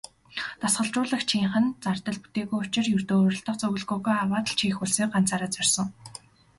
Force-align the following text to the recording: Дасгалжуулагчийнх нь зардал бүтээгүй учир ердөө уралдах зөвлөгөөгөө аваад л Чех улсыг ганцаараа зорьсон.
Дасгалжуулагчийнх 0.61 1.53
нь 1.63 1.73
зардал 1.83 2.17
бүтээгүй 2.21 2.59
учир 2.65 2.85
ердөө 2.97 3.19
уралдах 3.25 3.55
зөвлөгөөгөө 3.59 4.15
аваад 4.23 4.45
л 4.51 4.57
Чех 4.59 4.77
улсыг 4.83 5.09
ганцаараа 5.11 5.49
зорьсон. 5.55 5.87